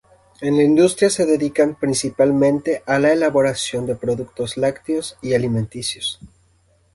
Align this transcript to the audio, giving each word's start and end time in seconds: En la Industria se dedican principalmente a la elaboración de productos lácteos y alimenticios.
En 0.41 0.57
la 0.57 0.63
Industria 0.63 1.11
se 1.11 1.27
dedican 1.27 1.75
principalmente 1.75 2.81
a 2.87 2.97
la 2.97 3.13
elaboración 3.13 3.85
de 3.85 3.93
productos 3.95 4.57
lácteos 4.57 5.15
y 5.21 5.35
alimenticios. 5.35 6.19